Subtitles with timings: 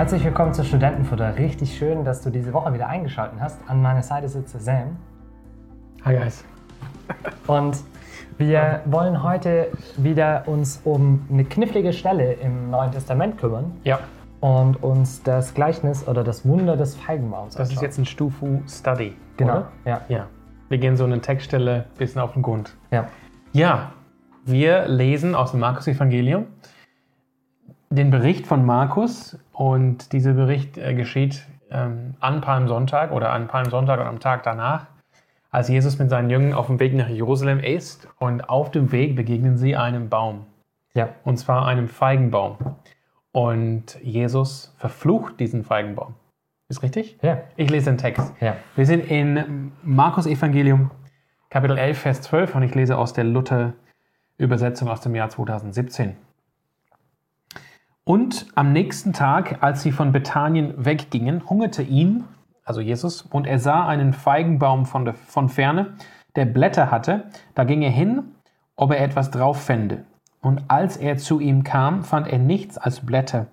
[0.00, 1.36] Herzlich willkommen zu Studentenfutter.
[1.36, 3.58] Richtig schön, dass du diese Woche wieder eingeschaltet hast.
[3.66, 4.96] An meiner Seite sitzt Sam.
[6.06, 6.42] Hi guys.
[7.46, 7.76] Und
[8.38, 9.66] wir wollen heute
[9.98, 13.98] wieder uns um eine knifflige Stelle im Neuen Testament kümmern Ja,
[14.40, 17.84] und uns das Gleichnis oder das Wunder des Feigenbaums das ist anschauen.
[17.84, 19.14] jetzt ein Stufu Study.
[19.36, 19.52] genau.
[19.52, 19.72] Oder?
[19.84, 20.00] Ja.
[20.08, 20.26] Ja.
[20.70, 22.74] Wir gehen so eine Textstelle ein bisschen auf den Grund.
[22.90, 23.06] ja.
[23.52, 23.92] Ja,
[24.46, 26.46] wir lesen aus dem Markus-Evangelium
[27.90, 34.00] den Bericht von Markus und dieser Bericht äh, geschieht ähm, an Palmsonntag oder an Palmsonntag
[34.00, 34.86] und am Tag danach,
[35.50, 39.16] als Jesus mit seinen Jüngern auf dem Weg nach Jerusalem ist und auf dem Weg
[39.16, 40.46] begegnen sie einem Baum.
[40.92, 41.10] Ja.
[41.22, 42.56] und zwar einem Feigenbaum.
[43.30, 46.14] Und Jesus verflucht diesen Feigenbaum.
[46.68, 47.16] Ist richtig?
[47.22, 47.42] Ja.
[47.54, 48.32] Ich lese den Text.
[48.40, 48.56] Ja.
[48.74, 50.90] Wir sind in Markus Evangelium,
[51.48, 56.16] Kapitel 11, Vers 12 und ich lese aus der Luther-Übersetzung aus dem Jahr 2017.
[58.10, 62.24] Und am nächsten Tag, als sie von Bethanien weggingen, hungerte ihn,
[62.64, 65.94] also Jesus, und er sah einen Feigenbaum von, der, von ferne,
[66.34, 67.26] der Blätter hatte.
[67.54, 68.34] Da ging er hin,
[68.74, 70.06] ob er etwas drauf fände.
[70.42, 73.46] Und als er zu ihm kam, fand er nichts als Blätter,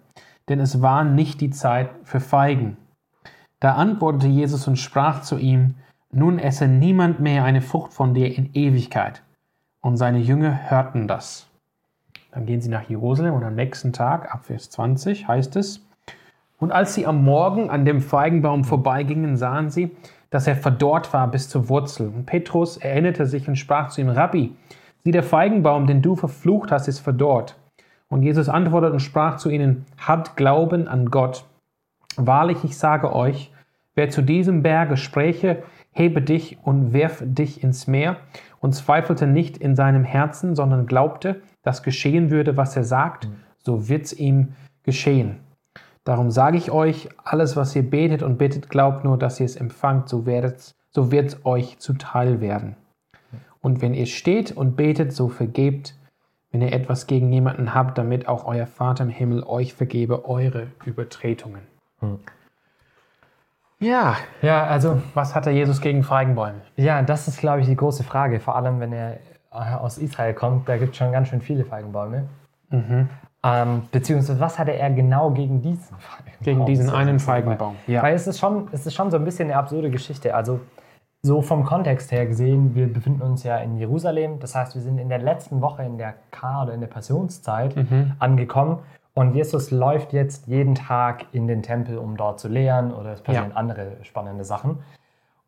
[0.50, 2.78] denn es war nicht die Zeit für Feigen.
[3.60, 5.76] Da antwortete Jesus und sprach zu ihm,
[6.12, 9.22] nun esse niemand mehr eine Frucht von dir in Ewigkeit.
[9.82, 11.48] Und seine Jünger hörten das.
[12.38, 15.84] Dann gehen sie nach Jerusalem und am nächsten Tag, ab Vers 20, heißt es,
[16.60, 19.90] und als sie am Morgen an dem Feigenbaum vorbeigingen, sahen sie,
[20.30, 22.10] dass er verdorrt war bis zur Wurzel.
[22.10, 24.56] Und Petrus erinnerte sich und sprach zu ihm, Rabbi,
[25.04, 27.58] sieh, der Feigenbaum, den du verflucht hast, ist verdorrt.
[28.08, 31.44] Und Jesus antwortete und sprach zu ihnen, habt Glauben an Gott.
[32.18, 33.52] Wahrlich, ich sage euch,
[33.96, 38.18] wer zu diesem Berge spräche, hebe dich und werf dich ins Meer,
[38.60, 43.28] und zweifelte nicht in seinem Herzen, sondern glaubte, dass geschehen würde, was er sagt,
[43.60, 45.42] so wird's ihm geschehen.
[46.06, 49.58] Darum sage ich euch, alles, was ihr betet und bittet, glaubt nur, dass ihr es
[49.58, 52.78] empfangt, so, werdet's, so wird's euch zuteil werden.
[53.60, 55.96] Und wenn ihr steht und betet, so vergebt,
[56.52, 60.68] wenn ihr etwas gegen jemanden habt, damit auch euer Vater im Himmel euch vergebe eure
[60.86, 61.64] Übertretungen.
[63.80, 66.62] Ja, Ja, also was hat der Jesus gegen Feigenbäume?
[66.78, 68.40] Ja, das ist, glaube ich, die große Frage.
[68.40, 69.20] Vor allem, wenn er
[69.50, 72.26] aus Israel kommt, da gibt es schon ganz schön viele Feigenbäume.
[73.44, 76.44] Ähm, beziehungsweise, was hatte er genau gegen diesen Feigenbaum?
[76.44, 77.76] Gegen diesen einen Feigenbaum.
[77.88, 78.04] Ja.
[78.04, 80.36] Weil es ist, schon, es ist schon so ein bisschen eine absurde Geschichte.
[80.36, 80.60] Also,
[81.24, 84.40] so vom Kontext her gesehen, wir befinden uns ja in Jerusalem.
[84.40, 87.76] Das heißt, wir sind in der letzten Woche in der Kar- oder in der Passionszeit
[88.20, 88.80] angekommen.
[89.14, 93.22] Und Jesus läuft jetzt jeden Tag in den Tempel, um dort zu lehren oder es
[93.22, 93.56] passieren Ja.
[93.56, 94.78] andere spannende Sachen.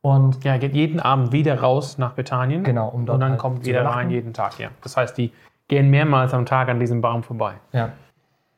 [0.02, 2.64] Und Ja, er geht jeden Abend wieder raus nach Bethanien.
[2.64, 4.70] Genau, um dort Und dann halt kommt wieder rein jeden Tag, ja.
[4.82, 5.34] Das heißt, die
[5.68, 7.56] gehen mehrmals am Tag an diesem Baum vorbei.
[7.74, 7.92] Ja,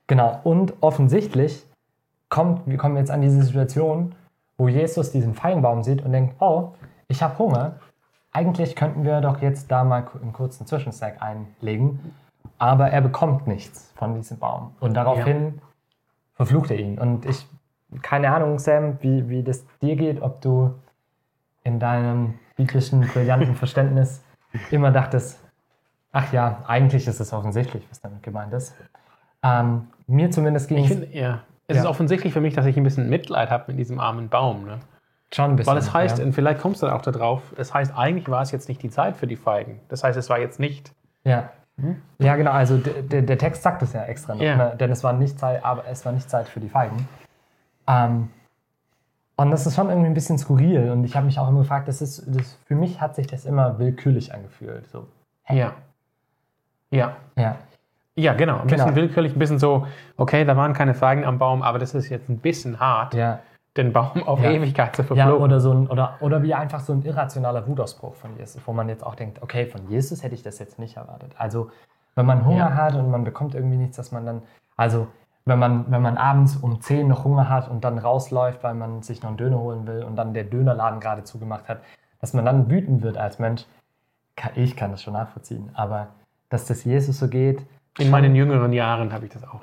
[0.08, 0.40] genau.
[0.44, 1.66] Und offensichtlich
[2.30, 4.14] kommt, wir kommen jetzt an diese Situation,
[4.58, 6.74] wo Jesus diesen Feigenbaum sieht und denkt, oh,
[7.08, 7.76] ich habe Hunger.
[8.32, 12.14] Eigentlich könnten wir doch jetzt da mal einen kurzen Zwischensnack einlegen.
[12.58, 14.76] Aber er bekommt nichts von diesem Baum.
[14.80, 15.60] Und daraufhin
[16.36, 16.98] verflucht er ihn.
[16.98, 17.46] Und ich,
[18.02, 20.76] keine Ahnung, Sam, wie, wie das dir geht, ob du
[21.64, 24.24] in deinem biblischen, brillanten Verständnis
[24.70, 25.40] immer dachtest,
[26.12, 28.76] ach ja, eigentlich ist es offensichtlich, was damit gemeint ist.
[29.44, 31.44] Ähm, mir zumindest ging es ja.
[31.68, 31.84] Es Ja.
[31.84, 34.66] ist offensichtlich für mich, dass ich ein bisschen Mitleid habe mit diesem armen Baum.
[34.66, 34.80] Ne?
[35.34, 35.72] schon ein bisschen.
[35.72, 36.26] Weil es heißt, ja.
[36.26, 38.90] und vielleicht kommst du dann auch darauf, es heißt, eigentlich war es jetzt nicht die
[38.90, 39.80] Zeit für die Feigen.
[39.90, 40.92] Das heißt, es war jetzt nicht.
[41.24, 41.52] Ja.
[42.20, 44.56] ja, genau, also der, Text sagt es ja extra noch, Ja.
[44.56, 44.76] ne?
[44.80, 47.08] denn es war nicht Zeit, aber es war nicht Zeit für die Feigen.
[47.88, 48.30] Ähm,
[49.38, 51.88] und das ist schon irgendwie ein bisschen skurril und ich habe mich auch immer gefragt,
[51.88, 54.88] das ist, das, für mich hat sich das immer willkürlich angefühlt.
[54.90, 55.08] So.
[55.50, 55.74] Ja.
[56.92, 57.16] Ja.
[57.38, 57.56] Ja,
[58.16, 58.60] Ja, genau.
[58.60, 58.96] Ein bisschen Genau.
[58.98, 59.88] willkürlich, ein bisschen so,
[60.18, 63.40] okay, da waren keine Feigen am Baum, aber das ist jetzt ein bisschen hart, ja.
[63.78, 64.52] den Baum auf Ja.
[64.52, 65.42] Ewigkeit zu Ja, verfluchen.
[65.42, 68.90] oder, so ein, oder, oder wie einfach so ein irrationaler Wutausbruch von Jesus, wo man
[68.90, 71.32] jetzt auch denkt, okay, von Jesus hätte ich das jetzt nicht erwartet.
[71.38, 71.72] Also,
[72.16, 72.74] wenn man Hunger Ja.
[72.76, 74.42] hat und man bekommt irgendwie nichts, dass man dann,
[74.76, 75.08] also,
[75.46, 79.02] wenn man, wenn man abends um 10 noch Hunger hat und dann rausläuft, weil man
[79.02, 81.82] sich noch einen Döner holen will und dann der Dönerladen gerade zugemacht hat,
[82.20, 83.66] dass man dann wütend wird als Mensch,
[84.56, 85.72] ich kann das schon nachvollziehen.
[85.74, 86.08] Aber
[86.50, 87.66] dass das Jesus so geht,
[87.98, 89.62] In meinen jüngeren Jahren habe ich das auch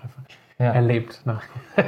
[0.58, 0.72] ja.
[0.72, 1.24] erlebt.
[1.24, 1.38] Ne?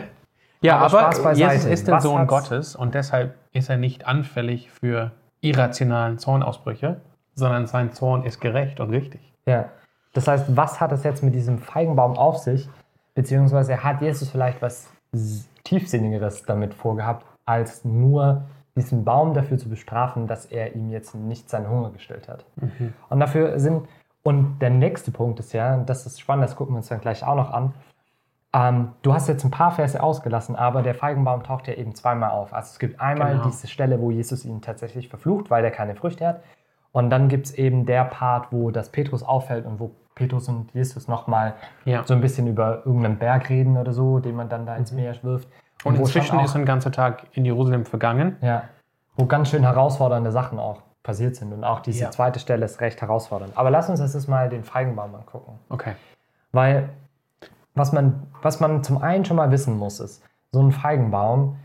[0.60, 1.32] ja, Aber aber.
[1.32, 5.10] Jesus ist der Was Sohn hat's- Gottes und deshalb ist er nicht anfällig für
[5.40, 7.00] irrationalen Zornausbrüche,
[7.34, 9.20] sondern sein Zorn ist gerecht und richtig.
[9.46, 9.66] Ja.
[10.12, 12.68] Das heißt, was hat es jetzt mit diesem Feigenbaum auf sich?
[13.14, 14.90] Beziehungsweise hat Jesus vielleicht was
[15.64, 18.44] Tiefsinnigeres damit vorgehabt, als nur
[18.76, 22.44] diesen Baum dafür zu bestrafen, dass er ihm jetzt nicht seinen Hunger gestellt hat.
[23.08, 23.88] Und dafür sind,
[24.22, 27.00] und der nächste Punkt ist ja, und das ist spannend, das gucken wir uns dann
[27.00, 27.74] gleich auch noch an,
[28.52, 32.30] Ähm, du hast jetzt ein paar Verse ausgelassen, aber der Feigenbaum taucht ja eben zweimal
[32.30, 32.52] auf.
[32.52, 33.44] Also es gibt einmal Genau.
[33.44, 36.42] diese Stelle, wo Jesus ihn tatsächlich verflucht, weil er keine Früchte hat.
[36.90, 40.72] Und dann gibt es eben der Part, wo das Petrus auffällt und wo Petrus und
[40.74, 41.54] Jesus nochmal
[41.86, 42.04] Ja.
[42.04, 45.14] so ein bisschen über irgendeinen Berg reden oder so, den man dann da ins Meer
[45.22, 45.48] wirft.
[45.82, 48.36] Und inzwischen auch, ist ein ganzer Tag in Jerusalem vergangen.
[48.42, 48.64] ja,
[49.16, 51.52] wo ganz schön herausfordernde Sachen auch passiert sind.
[51.54, 52.10] Und auch diese Ja.
[52.10, 53.52] zweite Stelle ist recht herausfordernd.
[53.56, 55.58] Aber lass uns jetzt mal den Feigenbaum angucken.
[55.70, 55.94] Okay.
[56.52, 56.90] Weil
[57.74, 61.56] was man, was man zum einen schon mal wissen muss, ist, so ein Feigenbaum,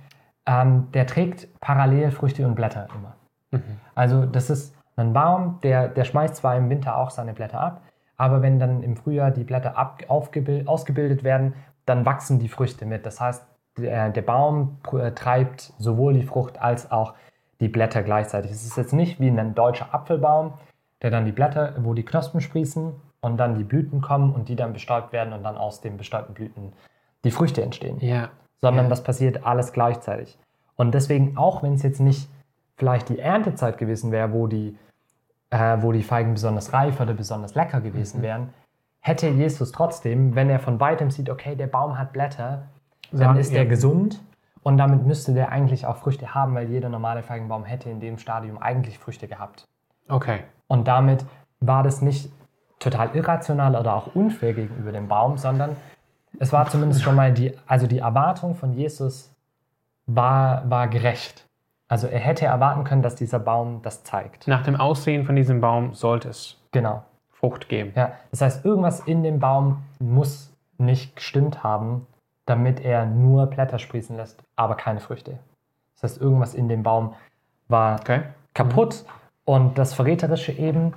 [0.46, 3.13] ähm, der trägt parallel Früchte und Blätter immer.
[3.96, 7.81] Also das ist ein Baum, der, der schmeißt zwar im Winter auch seine Blätter ab,
[8.18, 11.54] aber wenn dann im Frühjahr die Blätter ab, ausgebildet werden,
[11.86, 13.06] dann wachsen die Früchte mit.
[13.06, 13.46] Das heißt,
[13.78, 17.14] der, der Baum äh, treibt sowohl die Frucht als auch
[17.60, 18.52] die Blätter gleichzeitig.
[18.52, 20.54] Es ist jetzt nicht wie ein deutscher Apfelbaum,
[21.02, 24.56] der dann die Blätter, wo die Knospen sprießen und dann die Blüten kommen und die
[24.56, 26.74] dann bestäubt werden und dann aus den bestäubten Blüten
[27.24, 28.30] die Früchte entstehen Ja.
[28.62, 28.90] sondern Ja.
[28.90, 30.38] das passiert alles gleichzeitig.
[30.76, 32.30] Und deswegen, auch wenn es jetzt nicht
[32.78, 34.78] vielleicht die Erntezeit gewesen wäre, wo die,
[35.50, 38.54] äh, wo die Feigen besonders reif oder besonders lecker gewesen wären,
[39.00, 42.64] hätte Jesus trotzdem, wenn er von weitem sieht, okay, der Baum hat Blätter,
[43.12, 43.60] dann Sagen, ist ja.
[43.60, 44.22] er gesund
[44.64, 48.18] und damit müsste der eigentlich auch Früchte haben, weil jeder normale Feigenbaum hätte in dem
[48.18, 49.66] Stadium eigentlich Früchte gehabt.
[50.08, 50.40] Okay.
[50.68, 51.24] Und damit
[51.60, 52.32] war das nicht
[52.80, 55.76] total irrational oder auch unfair gegenüber dem Baum, sondern
[56.40, 59.34] es war zumindest schon mal die, also die Erwartung von Jesus
[60.06, 61.48] war, war gerecht.
[61.88, 64.48] Also er hätte erwarten können, dass dieser Baum das zeigt.
[64.48, 67.04] Nach dem Aussehen von diesem Baum sollte es Genau.
[67.32, 67.92] Frucht geben.
[67.96, 72.08] Ja, das heißt, irgendwas in dem Baum muss nicht gestimmt haben,
[72.46, 75.38] damit er nur Blätter sprießen lässt, aber keine Früchte.
[75.96, 77.14] Das heißt, irgendwas in dem Baum
[77.68, 78.22] war Okay.
[78.54, 79.06] kaputt
[79.46, 80.94] und das Verräterische eben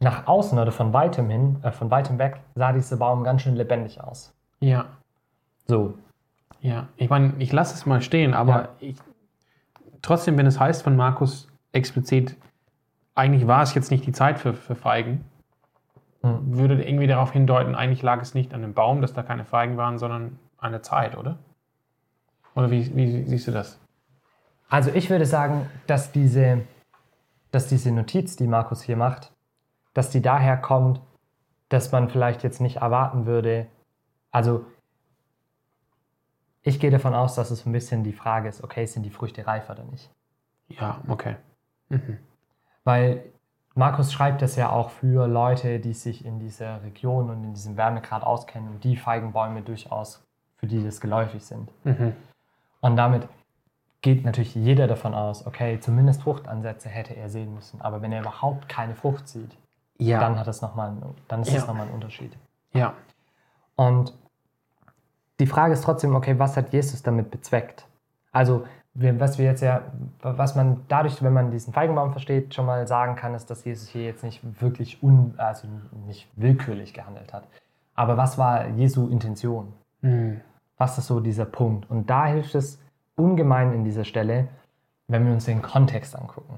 [0.00, 3.56] nach außen oder von weitem hin, äh, von weitem weg, sah dieser Baum ganz schön
[3.56, 4.32] lebendig aus.
[4.60, 4.84] Ja.
[5.66, 5.94] So,
[6.60, 6.86] Ja.
[6.96, 8.68] Ich meine, ich lasse es mal stehen, aber Ja.
[8.78, 8.96] ich,
[10.02, 12.36] trotzdem, wenn es heißt von Markus explizit,
[13.14, 15.24] eigentlich war es jetzt nicht die Zeit für, für Feigen,
[16.22, 16.56] Hm.
[16.56, 19.76] würde irgendwie darauf hindeuten, eigentlich lag es nicht an dem Baum, dass da keine Feigen
[19.76, 21.38] waren, sondern an der Zeit, oder?
[22.54, 23.78] Oder wie, wie siehst du das?
[24.68, 26.62] also ich würde sagen, dass diese,
[27.50, 29.32] dass diese Notiz, die Markus hier macht,
[29.92, 31.00] dass die daher kommt,
[31.68, 33.66] dass man vielleicht jetzt nicht erwarten würde,
[34.30, 34.64] also
[36.62, 39.46] ich gehe davon aus, dass es ein bisschen die Frage ist, okay, sind die Früchte
[39.46, 40.10] reif oder nicht?
[40.68, 41.36] Ja, okay.
[41.88, 42.18] Mhm.
[42.84, 43.24] Weil
[43.74, 47.76] Markus schreibt das ja auch für Leute, die sich in dieser Region und in diesem
[47.76, 50.24] Wärmegrad auskennen und die Feigenbäume durchaus,
[50.56, 51.70] für die das geläufig sind.
[51.84, 52.14] Mhm.
[52.80, 53.28] Und damit
[54.02, 57.80] geht natürlich jeder davon aus, okay, zumindest Fruchtansätze hätte er sehen müssen.
[57.80, 59.56] Aber wenn er überhaupt keine Frucht sieht,
[59.98, 60.18] Ja.
[60.20, 61.58] dann, hat es noch mal, einen- dann ist Ja.
[61.58, 62.36] es nochmal ein Unterschied.
[62.72, 62.94] ja.
[63.76, 64.12] Und
[65.42, 67.84] die Frage ist trotzdem, okay, was hat Jesus damit bezweckt?
[68.30, 69.82] Also, was wir jetzt ja,
[70.22, 73.88] was man dadurch, wenn man diesen Feigenbaum versteht, schon mal sagen kann, ist, dass Jesus
[73.88, 75.66] hier jetzt nicht wirklich un, also
[76.06, 77.48] nicht willkürlich gehandelt hat.
[77.96, 79.72] Aber was war Jesu Intention?
[80.02, 80.42] Mhm.
[80.78, 81.90] Was ist so dieser Punkt?
[81.90, 82.80] Und da hilft es
[83.16, 84.46] ungemein in dieser Stelle,
[85.08, 86.56] wenn wir uns den Kontext angucken.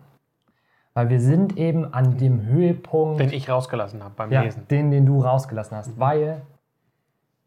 [0.93, 4.69] Weil wir sind eben an dem Höhepunkt Den ich rausgelassen habe beim ja, Lesen.
[4.69, 6.43] den, den du rausgelassen hast, weil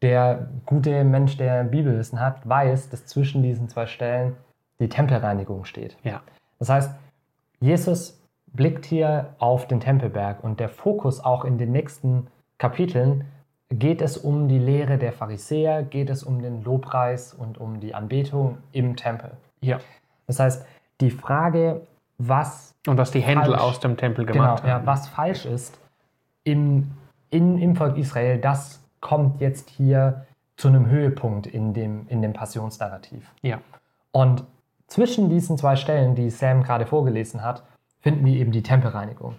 [0.02, 4.36] der gute Mensch, der Bibelwissen hat, weiß, dass zwischen diesen zwei Stellen
[4.80, 5.96] die Tempelreinigung steht.
[6.04, 6.20] Ja.
[6.58, 6.94] Das heißt,
[7.60, 8.20] Jesus
[8.52, 12.28] blickt hier auf den Tempelberg und der Fokus auch in den nächsten
[12.58, 13.24] Kapiteln
[13.70, 17.94] geht es um die Lehre der Pharisäer, geht es um den Lobpreis und um die
[17.94, 19.32] Anbetung im Tempel.
[19.60, 19.78] Ja.
[20.26, 20.64] Das heißt,
[21.00, 21.82] die Frage,
[22.18, 23.60] was Und was die Händel Falsch.
[23.60, 24.86] aus dem Tempel Genau, gemacht ja, haben.
[24.86, 25.78] was falsch ist
[26.44, 26.90] im,
[27.30, 30.26] in, im Volk Israel, das kommt jetzt hier
[30.56, 33.32] zu einem Höhepunkt in dem, in dem Passionsnarrativ.
[33.42, 33.60] Ja.
[34.12, 34.44] Und
[34.88, 37.62] zwischen diesen zwei Stellen, die Sam gerade vorgelesen hat,
[38.00, 39.36] finden wir eben die Tempelreinigung.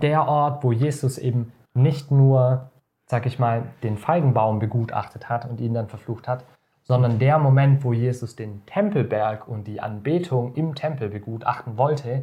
[0.00, 2.70] Der Ort, wo Jesus eben nicht nur,
[3.06, 6.44] sag ich mal, den Feigenbaum begutachtet hat und ihn dann verflucht hat,
[6.82, 12.22] sondern der Moment, wo Jesus den Tempelberg und die Anbetung im Tempel begutachten wollte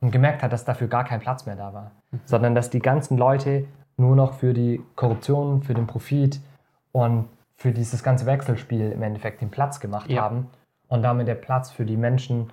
[0.00, 1.90] und gemerkt hat, dass dafür gar kein Platz mehr da war,
[2.24, 6.40] sondern dass die ganzen Leute nur noch für die Korruption, für den Profit
[6.92, 10.22] und für dieses ganze Wechselspiel im Endeffekt den Platz gemacht Ja.
[10.22, 10.48] haben
[10.88, 12.52] und damit der Platz für die Menschen,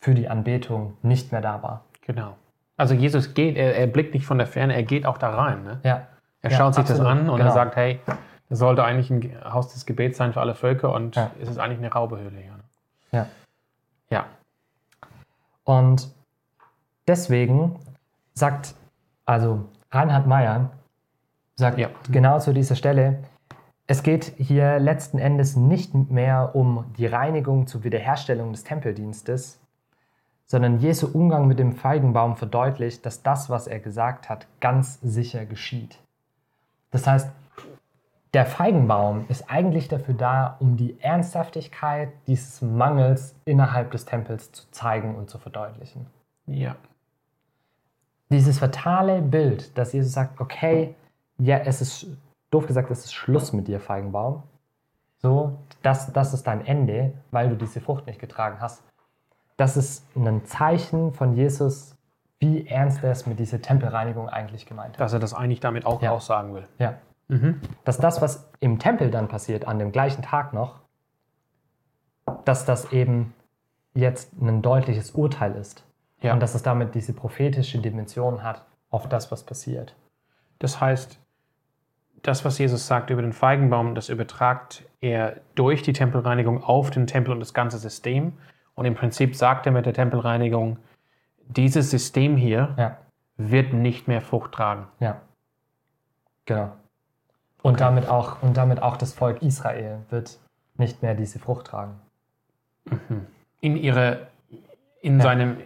[0.00, 1.84] für die Anbetung nicht mehr da war.
[2.02, 2.36] Genau.
[2.76, 5.64] Also Jesus geht, er, er blickt nicht von der Ferne, er geht auch da rein.
[5.64, 5.80] Ne?
[5.84, 6.06] Ja,
[6.42, 7.50] Er Ja, schaut sich das absolut, an und genau.
[7.50, 8.00] er sagt, hey,
[8.50, 11.30] das sollte eigentlich ein Haus des Gebets sein für alle Völker und Ja.
[11.40, 12.38] es ist eigentlich eine Raubehöhle.
[12.42, 13.18] Ja.
[13.18, 13.26] ja.
[14.10, 14.24] ja.
[15.64, 16.10] Und
[17.08, 17.78] deswegen
[18.34, 18.74] sagt,
[19.24, 19.64] also
[19.94, 20.70] Reinhard Meyer
[21.56, 21.88] sagt Ja.
[22.10, 23.24] genau zu dieser Stelle,
[23.86, 29.60] es geht hier letzten Endes nicht mehr um die Reinigung zur Wiederherstellung des Tempeldienstes,
[30.46, 35.44] sondern Jesu Umgang mit dem Feigenbaum verdeutlicht, dass das, was er gesagt hat, ganz sicher
[35.46, 35.98] geschieht.
[36.90, 37.30] Das heißt,
[38.34, 44.68] der Feigenbaum ist eigentlich dafür da, um die Ernsthaftigkeit dieses Mangels innerhalb des Tempels zu
[44.72, 46.06] zeigen und zu verdeutlichen.
[46.46, 46.74] Ja.
[48.30, 50.94] Dieses fatale Bild, dass Jesus sagt, okay,
[51.38, 52.06] ja, es ist,
[52.50, 54.42] doof gesagt, es ist Schluss mit dir, Feigenbaum.
[55.18, 58.82] So, das, das ist dein Ende, weil du diese Frucht nicht getragen hast.
[59.56, 61.96] Das ist ein Zeichen von Jesus,
[62.40, 65.00] wie ernst er es mit dieser Tempelreinigung eigentlich gemeint hat.
[65.00, 66.10] Dass er das eigentlich damit auch Ja.
[66.10, 66.66] aussagen will.
[66.78, 66.94] Ja.
[67.84, 70.80] Dass das, was im Tempel dann passiert, an dem gleichen Tag noch,
[72.44, 73.32] dass das eben
[73.94, 75.84] jetzt ein deutliches Urteil ist.
[76.24, 76.32] Ja.
[76.32, 79.94] Und dass es damit diese prophetische Dimension hat auf das, was passiert.
[80.58, 81.18] Das heißt,
[82.22, 87.06] das, was Jesus sagt über den Feigenbaum, das übertragt er durch die Tempelreinigung auf den
[87.06, 88.32] Tempel und das ganze System.
[88.74, 90.78] Und im Prinzip sagt er mit der Tempelreinigung,
[91.46, 92.96] dieses System hier Ja,
[93.36, 94.86] wird nicht mehr Frucht tragen.
[95.00, 95.20] ja.
[96.46, 96.72] Genau.
[97.62, 100.38] Und, damit auch, und damit auch das Volk Israel wird
[100.76, 101.98] nicht mehr diese Frucht tragen.
[103.60, 104.26] In ihre,
[105.00, 105.56] in seinem,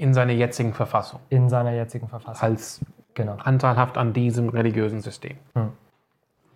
[0.00, 1.20] in seiner jetzigen Verfassung.
[1.28, 2.42] In seiner jetzigen Verfassung.
[2.42, 2.80] Als
[3.14, 3.36] Genau.
[3.42, 5.36] anteilhaft an diesem religiösen System.
[5.54, 5.72] Hm.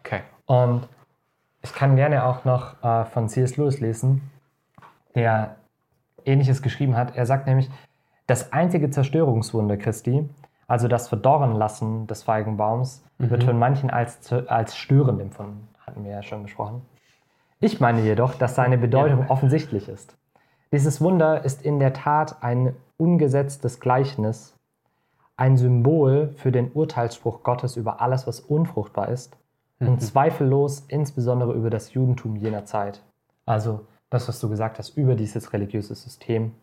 [0.01, 0.21] Okay.
[0.47, 0.89] Und
[1.63, 3.57] ich kann gerne auch noch äh, von C.S.
[3.57, 4.31] Lewis lesen,
[5.15, 5.57] der
[6.25, 7.17] Ähnliches geschrieben hat.
[7.17, 7.71] Er sagt nämlich,
[8.27, 10.29] das einzige Zerstörungswunder Christi,
[10.67, 15.69] also das Verdorrenlassen des Feigenbaums, wird von manchen als, als störend empfunden.
[15.87, 16.83] Hatten wir ja schon besprochen.
[17.61, 20.17] Ich meine jedoch, dass seine Bedeutung offensichtlich ist.
[20.75, 24.57] Dieses Wunder ist in der Tat ein ungesetztes Gleichnis,
[25.37, 29.37] ein Symbol für den Urteilsspruch Gottes über alles, was unfruchtbar ist
[29.79, 33.05] und zweifellos insbesondere über das Judentum jener Zeit.
[33.47, 36.55] Also das, was du gesagt hast, über dieses religiöse System,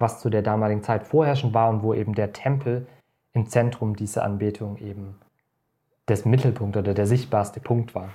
[0.00, 2.88] was zu der damaligen Zeit vorherrschend war und wo eben der Tempel
[3.34, 5.14] im Zentrum dieser Anbetung eben
[6.06, 8.08] das Mittelpunkt oder der sichtbarste Punkt war.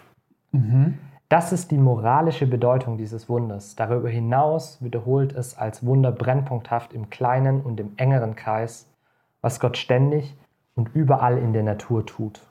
[1.29, 3.75] Das ist die moralische Bedeutung dieses Wunders.
[3.75, 8.87] Darüber hinaus wiederholt es als Wunder brennpunkthaft im kleinen und im engeren Kreis,
[9.41, 10.35] was Gott ständig
[10.75, 12.41] und überall in der Natur tut.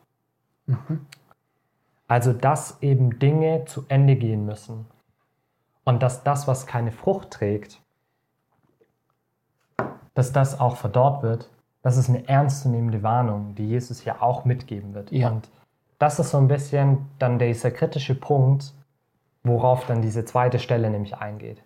[2.09, 4.87] Also, dass eben Dinge zu Ende gehen müssen
[5.85, 7.81] und dass das, was keine Frucht trägt,
[10.15, 11.51] dass das auch verdorrt wird,
[11.83, 15.11] das ist eine ernstzunehmende Warnung, die Jesus hier auch mitgeben wird.
[15.11, 15.31] Ja.
[15.31, 15.51] Und
[16.03, 18.75] das ist so ein bisschen dann dieser kritische Punkt,
[19.45, 21.63] worauf dann diese zweite Stelle nämlich eingeht.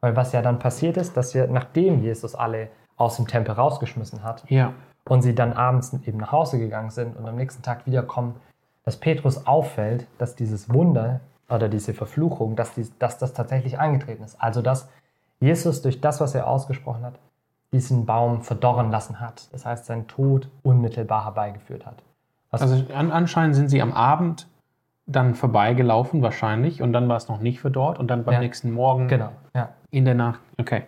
[0.00, 4.22] Weil was ja dann passiert ist, dass wir, nachdem Jesus alle aus dem Tempel rausgeschmissen
[4.22, 4.74] hat Ja.
[5.08, 8.36] und sie dann abends eben nach Hause gegangen sind und am nächsten Tag wiederkommen,
[8.84, 11.18] dass Petrus auffällt, dass dieses Wunder
[11.48, 14.40] oder diese Verfluchung, dass, dies, dass das tatsächlich eingetreten ist.
[14.40, 14.88] Also dass
[15.40, 17.18] Jesus durch das, was er ausgesprochen hat,
[17.72, 19.52] diesen Baum verdorren lassen hat.
[19.52, 22.04] Das heißt, sein Tod unmittelbar herbeigeführt hat.
[22.50, 24.46] Was, Also an, anscheinend sind sie am Abend
[25.06, 28.40] dann vorbeigelaufen wahrscheinlich und dann war es noch nicht verdorrt und dann beim Ja.
[28.40, 29.70] nächsten Morgen genau, ja.
[29.90, 30.40] in der Nacht.
[30.58, 30.84] Okay.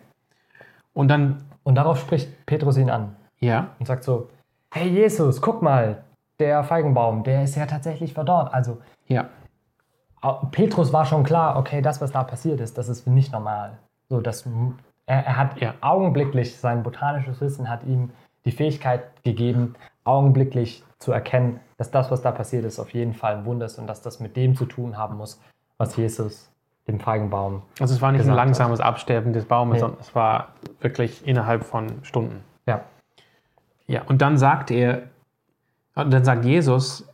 [0.94, 4.28] Und dann, Und darauf spricht Petrus ihn an ja, und sagt so,
[4.72, 6.02] hey Jesus, guck mal,
[6.38, 8.52] der Feigenbaum, der ist ja tatsächlich verdorrt.
[8.52, 8.78] Also
[9.08, 9.28] ja,
[10.52, 13.78] Petrus war schon klar, okay, das, was da passiert ist, das ist nicht normal.
[14.08, 14.46] So, das,
[15.06, 15.74] er, er hat Ja.
[15.80, 18.10] augenblicklich, sein botanisches Wissen hat ihm
[18.44, 23.34] die Fähigkeit gegeben, augenblicklich zu erkennen, dass das, was da passiert ist, auf jeden Fall
[23.36, 25.40] ein Wunder ist und dass das mit dem zu tun haben muss,
[25.78, 26.48] was Jesus
[26.88, 27.62] dem Feigenbaum.
[27.80, 28.46] also es war nicht ein Gesagt hat.
[28.46, 29.80] langsames Absterben des Baumes, Nee.
[29.80, 30.48] sondern es war
[30.80, 32.40] wirklich innerhalb von Stunden.
[32.66, 32.82] Ja,
[33.86, 35.02] Ja, und dann sagt er,
[35.94, 37.06] und dann sagt Jesus,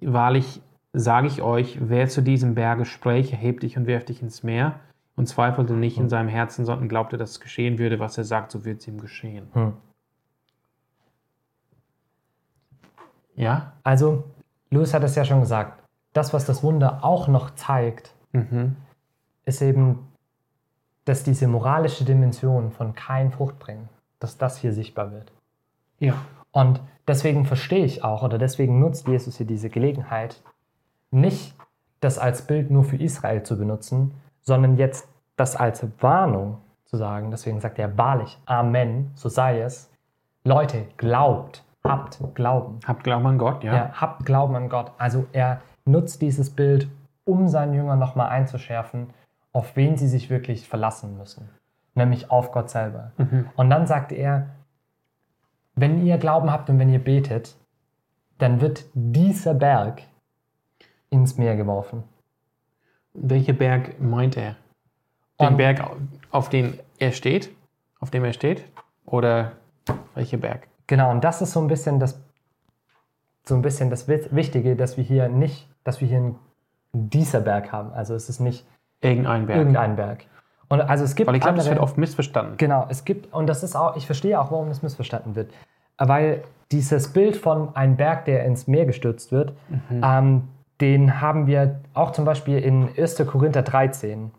[0.00, 0.60] wahrlich
[0.92, 4.80] sage ich euch, wer zu diesem Berge spräche, hebt dich und werft dich ins Meer
[5.14, 8.50] und zweifelte nicht in seinem Herzen, sondern glaubte, dass es geschehen würde, was er sagt,
[8.52, 9.48] so wird es ihm geschehen.
[9.54, 9.72] Hm.
[13.36, 13.72] Ja?
[13.82, 14.24] also
[14.70, 18.76] Lewis hat es ja schon gesagt, das, was das Wunder auch noch zeigt, Mhm.
[19.44, 20.08] ist eben,
[21.04, 23.88] dass diese moralische Dimension von kein Frucht bringen,
[24.18, 25.32] dass das hier sichtbar wird.
[26.00, 26.14] Ja.
[26.50, 30.42] Und deswegen verstehe ich auch, oder deswegen nutzt Jesus hier diese Gelegenheit,
[31.10, 31.54] nicht
[32.00, 34.12] das als Bild nur für Israel zu benutzen,
[34.42, 37.30] sondern jetzt das als Warnung zu sagen.
[37.30, 39.90] Deswegen sagt er wahrlich, Amen, so sei es.
[40.44, 42.80] Leute, glaubt, habt Glauben.
[42.86, 43.74] Habt Glauben an Gott, ja?
[43.74, 44.92] Ja, habt Glauben an Gott.
[44.98, 46.88] Also er nutzt dieses Bild,
[47.24, 49.10] um seinen Jüngern nochmal einzuschärfen,
[49.52, 51.48] auf wen sie sich wirklich verlassen müssen.
[51.94, 53.12] Nämlich auf Gott selber.
[53.56, 54.50] Und dann sagt er,
[55.74, 57.56] wenn ihr Glauben habt und wenn ihr betet,
[58.38, 60.02] dann wird dieser Berg
[61.10, 62.04] ins Meer geworfen.
[63.14, 64.56] Welcher Berg meint er?
[65.40, 65.82] Den Und- Berg,
[66.30, 67.50] auf den er steht?
[67.98, 68.64] Auf dem er steht?
[69.06, 69.52] Oder
[70.14, 70.68] welcher Berg?
[70.86, 72.20] Genau, und das ist so ein bisschen das,
[73.44, 76.38] so ein bisschen das Wi- Wichtige, dass wir hier nicht, dass wir hier einen
[76.92, 77.92] dieser Berg haben.
[77.92, 78.66] Also es ist nicht
[79.00, 79.58] Irgendein Berg.
[79.58, 80.24] irgendein Berg.
[80.68, 82.56] Und also es gibt Weil ich glaube, das wird oft missverstanden.
[82.56, 85.52] Genau, es gibt, und das ist auch, ich verstehe auch, warum das missverstanden wird.
[85.98, 89.52] Weil dieses Bild von einem Berg, der ins Meer gestürzt wird,
[89.90, 90.48] ähm,
[90.80, 93.16] den haben wir auch zum Beispiel in 1.
[93.26, 94.30] Korinther 13,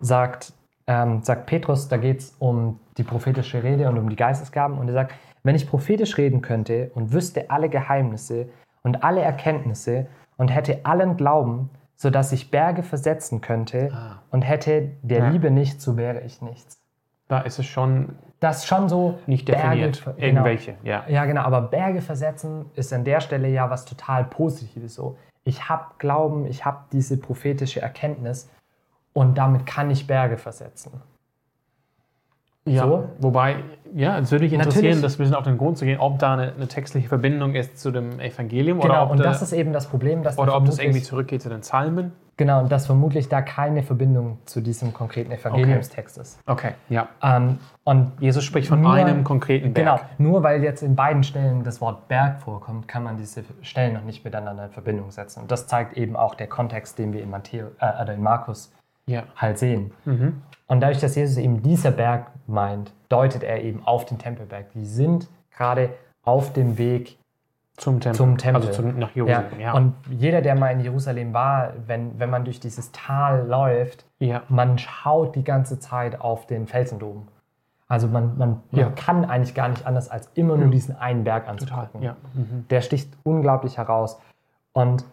[0.00, 0.52] sagt,
[0.86, 4.76] ähm, sagt Petrus, da geht es um die prophetische Rede und um die Geistesgaben.
[4.78, 8.48] Und er sagt, wenn ich prophetisch reden könnte und wüsste alle Geheimnisse
[8.82, 14.22] und alle Erkenntnisse und hätte allen Glauben, sodass ich Berge versetzen könnte Ah.
[14.32, 15.28] und hätte der Ja.
[15.28, 16.80] Liebe nicht, so wäre ich nichts
[17.28, 19.96] Da ist es schon das schon so nicht Berge definiert.
[19.96, 20.26] ver- genau.
[20.26, 21.04] Irgendwelche, ja.
[21.08, 24.94] Ja, genau, aber Berge versetzen ist an der Stelle ja was total Positives.
[24.94, 28.50] So, ich habe Glauben, ich habe diese prophetische Erkenntnis
[29.14, 31.00] und damit kann ich Berge versetzen.
[32.66, 32.82] Ja.
[32.86, 33.04] So?
[33.18, 33.56] Wobei,
[33.94, 35.02] ja, es würde mich interessieren, Natürlich.
[35.02, 37.78] das ein bisschen auf den Grund zu gehen, ob da eine, eine textliche Verbindung ist
[37.78, 40.42] zu dem Evangelium oder Genau, ob, und da, das ist eben das Problem, dass da
[40.42, 42.12] oder ob das irgendwie zurückgeht zu den Psalmen.
[42.36, 46.40] genau, und dass vermutlich da keine Verbindung zu diesem konkreten Evangeliumstext ist.
[46.46, 47.06] Okay, ja.
[47.22, 50.00] Ähm, und Jesus spricht von Nur- einem konkreten Berg.
[50.18, 53.92] Genau, nur weil jetzt in beiden Stellen das Wort Berg vorkommt, kann man diese Stellen
[53.94, 55.42] noch nicht miteinander in Verbindung setzen.
[55.42, 58.72] Und das zeigt eben auch der Kontext, den wir in, Matthäus, äh, oder in Markus
[59.06, 59.24] Ja.
[59.36, 59.92] halt sehen.
[60.04, 60.42] Mhm.
[60.66, 64.70] Und dadurch, dass Jesus eben dieser Berg meint, deutet er eben auf den Tempelberg.
[64.72, 65.90] Die sind gerade
[66.22, 67.18] auf dem Weg
[67.76, 68.16] Zum Tempel.
[68.16, 68.62] zum Tempel.
[68.68, 69.24] Also zum, nach Ja.
[69.26, 69.72] Jerusalem, ja.
[69.74, 74.42] Und jeder, der mal in Jerusalem war, wenn, wenn man durch dieses Tal läuft, ja.
[74.48, 77.28] man schaut die ganze Zeit auf den Felsendom.
[77.86, 78.90] Also man, man, man Ja.
[78.90, 82.00] kann eigentlich gar nicht anders, als immer nur diesen einen Berg anzugucken.
[82.02, 82.16] Ja.
[82.32, 82.64] Mhm.
[82.70, 84.18] Der sticht unglaublich heraus.
[84.72, 85.04] Und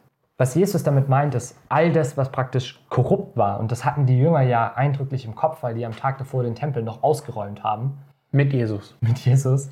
[0.41, 4.17] was Jesus damit meint, ist, all das, was praktisch korrupt war, und das hatten die
[4.17, 7.99] Jünger ja eindrücklich im Kopf, weil die am Tag davor den Tempel noch ausgeräumt haben
[8.31, 8.95] Mit Jesus.
[9.01, 9.69] mit Jesus,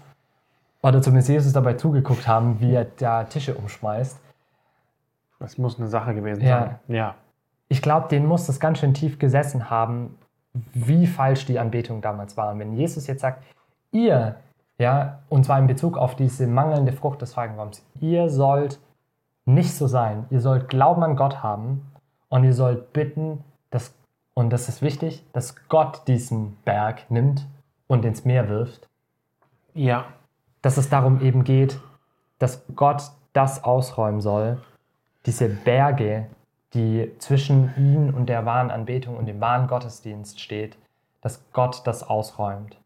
[0.84, 4.20] oder zumindest Jesus dabei zugeguckt haben, wie er da Tische umschmeißt.
[5.40, 6.60] Das muss eine Sache gewesen Ja.
[6.60, 6.80] sein.
[6.88, 7.16] Ja.
[7.68, 10.20] Ich glaube, denen muss das ganz schön tief gesessen haben,
[10.76, 12.52] wie falsch die Anbetung damals war.
[12.52, 13.44] Und wenn Jesus jetzt sagt,
[13.92, 14.36] ihr,
[14.78, 18.80] ja, und zwar in Bezug auf diese mangelnde Frucht des Feigenbaums, ihr sollt
[19.54, 20.26] nicht so sein.
[20.30, 21.92] Ihr sollt Glauben an Gott haben
[22.30, 23.94] und ihr sollt bitten, dass,
[24.34, 27.48] und das ist wichtig, dass Gott diesen Berg nimmt
[27.88, 28.88] und ins Meer wirft.
[29.74, 30.06] Ja.
[30.62, 31.80] Dass es darum eben geht,
[32.38, 34.62] dass Gott das ausräumen soll,
[35.26, 36.28] diese Berge,
[36.74, 40.78] die zwischen ihn und der wahren Anbetung und dem wahren Gottesdienst steht,
[41.22, 42.78] dass Gott das ausräumt.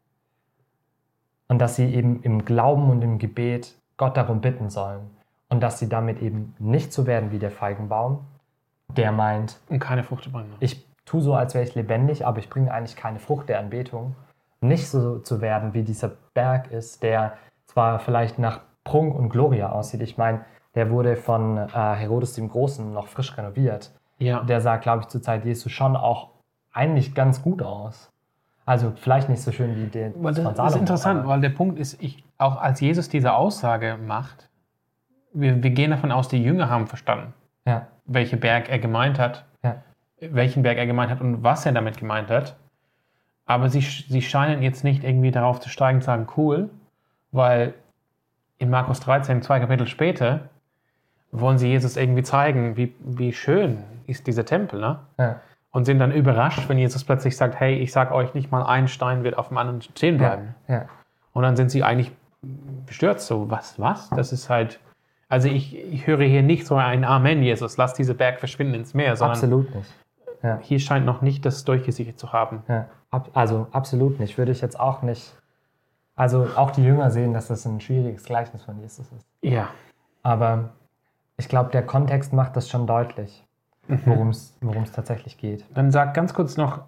[1.48, 5.10] Und dass sie eben im Glauben und im Gebet Gott darum bitten sollen.
[5.54, 8.24] Und dass sie damit eben nicht so werden wie der Feigenbaum,
[8.88, 10.52] der meint, Und keine Frucht bringen.
[10.58, 14.16] ich tue so, als wäre ich lebendig, aber ich bringe eigentlich keine Frucht der Anbetung.
[14.60, 17.34] Nicht so zu werden, wie dieser Berg ist, der
[17.66, 20.02] zwar vielleicht nach Prunk und Gloria aussieht.
[20.02, 23.92] Ich meine, der wurde von äh, Herodes dem Großen noch frisch renoviert.
[24.18, 24.42] Ja.
[24.42, 26.30] Der sah, glaube ich, zur Zeit Jesu schon auch
[26.72, 28.10] eigentlich ganz gut aus.
[28.66, 32.02] Also vielleicht nicht so schön wie der das, das ist interessant, weil der Punkt ist,
[32.02, 34.48] ich, auch als Jesus diese Aussage macht,
[35.34, 37.34] wir, wir gehen davon aus, die Jünger haben verstanden,
[37.66, 39.82] Ja, welchen Berg er gemeint hat, ja,
[40.20, 42.56] welchen Berg er gemeint hat und was er damit gemeint hat.
[43.46, 46.70] Aber sie, sie scheinen jetzt nicht irgendwie darauf zu steigen und zu sagen, cool,
[47.30, 47.74] weil
[48.58, 50.48] in Markus 13, zwei Kapitel später,
[51.30, 55.00] wollen sie Jesus irgendwie zeigen, wie, wie schön ist dieser Tempel, ne?
[55.18, 55.40] ja,
[55.72, 58.86] Und sind dann überrascht, wenn Jesus plötzlich sagt, hey, ich sag euch nicht mal, ein
[58.88, 60.54] Stein wird auf dem anderen stehen ja, bleiben.
[60.68, 60.86] ja.
[61.32, 62.12] Und dann sind sie eigentlich
[62.86, 64.08] bestürzt, so, was, was?
[64.10, 64.78] Das ist halt,
[65.28, 68.94] also ich, ich höre hier nicht so ein Amen, Jesus, lass diese Berg verschwinden ins
[68.94, 69.94] Meer, sondern Absolut nicht.
[70.60, 72.62] hier scheint noch nicht das durchgesichert zu haben.
[72.68, 74.36] Ja, ab, also absolut nicht.
[74.38, 75.36] Würde ich jetzt auch nicht.
[76.16, 79.26] Also auch die Jünger sehen, dass das ein schwieriges Gleichnis von Jesus ist.
[79.42, 79.68] Ja.
[80.22, 80.70] Aber
[81.36, 83.44] ich glaube, der Kontext macht das schon deutlich,
[83.88, 84.54] worum es
[84.92, 85.64] tatsächlich geht.
[85.74, 86.82] Dann sag ganz kurz noch,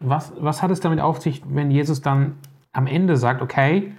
[0.00, 2.36] was, was hat es damit auf sich, wenn Jesus dann
[2.72, 3.92] am Ende sagt, okay,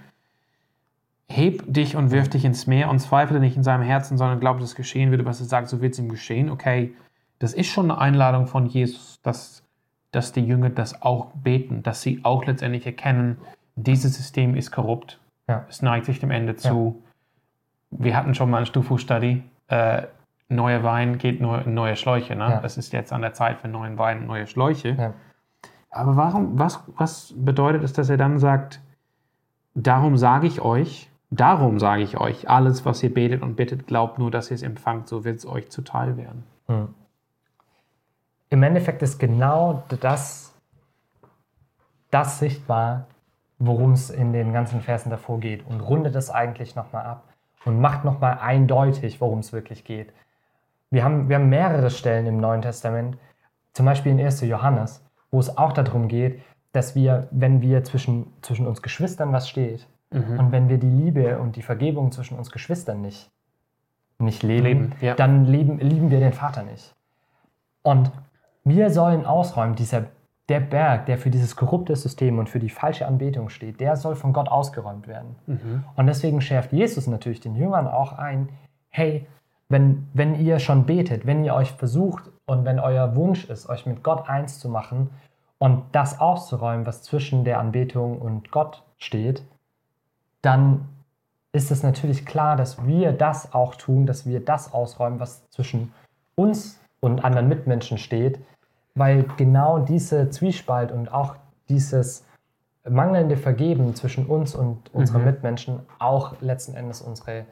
[1.30, 4.60] heb dich und wirf dich ins Meer und zweifle nicht in seinem Herzen, sondern glaube,
[4.60, 6.50] dass es geschehen würde, was er sagt, so wird es ihm geschehen.
[6.50, 6.92] Okay,
[7.38, 9.62] das ist schon eine Einladung von Jesus, dass,
[10.10, 13.38] dass die Jünger das auch beten, dass sie auch letztendlich erkennen,
[13.76, 15.20] dieses System ist korrupt.
[15.48, 15.64] Ja.
[15.68, 17.02] Es neigt sich dem Ende zu.
[17.90, 19.42] Wir hatten schon mal ein Stufu-Study.
[19.68, 20.02] Äh,
[20.48, 22.34] neuer Wein geht neu, in neue Schläuche.
[22.34, 22.44] Ne?
[22.44, 22.60] Ja.
[22.64, 24.90] Es ist jetzt an der Zeit für neuen Wein und neue Schläuche.
[24.90, 25.14] Ja.
[25.90, 28.80] Aber warum, was, was bedeutet es, dass er dann sagt,
[29.74, 34.18] darum sage ich euch, darum sage ich euch, alles, was ihr betet und bittet, glaubt
[34.18, 36.44] nur, dass ihr es empfangt, so wird es euch zuteil werden.
[36.66, 36.94] Hm.
[38.50, 40.54] im Endeffekt ist genau das,
[42.12, 43.06] das sichtbar,
[43.58, 47.24] worum es in den ganzen Versen davor geht und rundet es eigentlich nochmal ab
[47.64, 50.12] und macht nochmal eindeutig, worum es wirklich geht.
[50.90, 53.18] Wir haben, wir haben mehrere Stellen im Neuen Testament,
[53.72, 54.40] zum Beispiel in 1.
[54.42, 56.40] Johannes, wo es auch darum geht,
[56.72, 60.38] dass wir, wenn wir zwischen, zwischen uns Geschwistern was steht Mhm.
[60.38, 63.30] und wenn wir die Liebe und die Vergebung zwischen uns Geschwistern nicht,
[64.18, 65.14] nicht leben, Leben, ja.
[65.14, 66.94] dann leben, lieben wir den Vater nicht.
[67.82, 68.10] Und
[68.64, 70.06] wir sollen ausräumen, dieser,
[70.48, 74.16] der Berg, der für dieses korrupte System und für die falsche Anbetung steht, der soll
[74.16, 75.36] von Gott ausgeräumt werden.
[75.46, 75.84] Mhm.
[75.96, 78.50] Und deswegen schärft Jesus natürlich den Jüngern auch ein,
[78.90, 79.26] hey,
[79.68, 83.86] wenn, wenn ihr schon betet, wenn ihr euch versucht und wenn euer Wunsch ist, euch
[83.86, 85.10] mit Gott eins zu machen
[85.58, 89.44] und das auszuräumen, was zwischen der Anbetung und Gott steht,
[90.42, 90.88] dann
[91.52, 95.92] ist es natürlich klar, dass wir das auch tun, dass wir das ausräumen, was zwischen
[96.36, 98.38] uns und anderen Mitmenschen steht,
[98.94, 101.36] weil genau diese Zwiespalt und auch
[101.68, 102.24] dieses
[102.88, 105.26] mangelnde Vergeben zwischen uns und unseren Mhm.
[105.26, 107.44] Mitmenschen auch letzten Endes unsere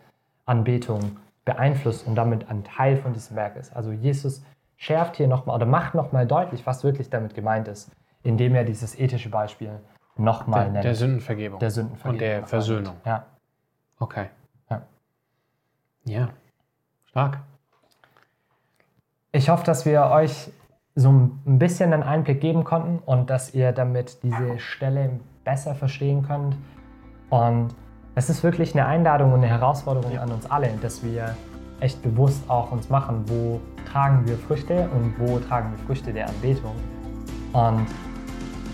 [0.46, 3.74] Anbetung beeinflusst und damit ein Teil von diesem Werk ist.
[3.74, 4.42] Also Jesus
[4.76, 7.90] schärft hier nochmal oder macht nochmal deutlich, was wirklich damit gemeint ist,
[8.22, 9.70] indem er dieses ethische Beispiel
[10.18, 10.84] nochmal Der, nennt.
[10.84, 11.58] der Sündenvergebung.
[11.60, 12.94] Der Sündenvergebung Und der Versöhnung.
[12.94, 13.06] nennt.
[13.06, 13.26] Ja.
[13.98, 14.26] Okay.
[14.70, 14.82] Ja.
[16.04, 16.28] Ja.
[17.06, 17.38] Stark.
[19.32, 20.50] Ich hoffe, dass wir euch
[20.94, 26.22] so ein bisschen einen Einblick geben konnten und dass ihr damit diese Stelle besser verstehen
[26.26, 26.56] könnt.
[27.30, 27.74] Und
[28.14, 31.36] es ist wirklich eine Einladung und eine Herausforderung an uns alle, dass wir
[31.80, 33.60] echt bewusst auch uns machen, wo
[33.92, 36.74] tragen wir Früchte und wo tragen wir Früchte der Anbetung.
[37.52, 37.86] Und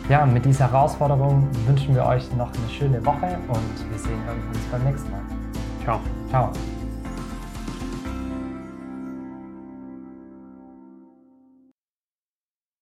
[0.09, 4.21] ja, mit dieser Herausforderung wünschen wir euch noch eine schöne Woche und wir sehen
[4.53, 5.21] uns beim nächsten Mal.
[5.85, 6.01] Ciao.
[6.31, 6.53] Ciao.